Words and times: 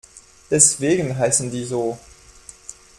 Deswegen 0.49 1.15
heißen 1.15 1.51
die 1.51 1.63
so. 1.63 1.95